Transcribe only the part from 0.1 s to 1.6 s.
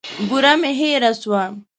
بوره مي هېره سوه.